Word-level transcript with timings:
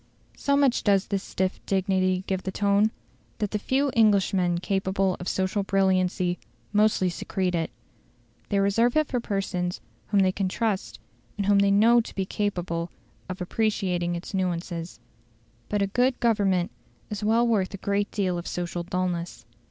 So 0.35 0.57
much 0.57 0.81
does 0.83 1.05
this 1.05 1.21
stiff 1.21 1.63
dignity 1.67 2.23
give 2.25 2.41
the 2.41 2.51
tone, 2.51 2.89
that 3.37 3.51
the 3.51 3.59
few 3.59 3.91
Englishmen 3.95 4.57
capable 4.57 5.15
of 5.19 5.27
social 5.27 5.61
brilliancy 5.61 6.39
mostly 6.73 7.07
secrete 7.07 7.53
it. 7.53 7.69
They 8.49 8.57
reserve 8.57 8.97
it 8.97 9.05
for 9.07 9.19
persons 9.19 9.79
whom 10.07 10.21
they 10.21 10.31
can 10.31 10.47
trust, 10.49 10.99
and 11.37 11.45
whom 11.45 11.59
they 11.59 11.69
know 11.69 12.01
to 12.01 12.15
be 12.15 12.25
capable 12.25 12.89
of 13.29 13.41
appreciating 13.41 14.15
its 14.15 14.33
nuances. 14.33 14.99
But 15.69 15.83
a 15.83 15.93
good 15.93 16.19
Government 16.19 16.71
is 17.11 17.23
well 17.23 17.45
worth 17.47 17.71
a 17.75 17.77
great 17.77 18.09
deal 18.09 18.39
of 18.39 18.47
social 18.47 18.81
dulness. 18.81 19.45